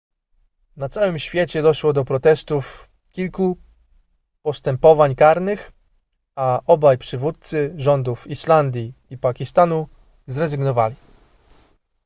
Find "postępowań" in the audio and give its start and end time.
4.43-5.15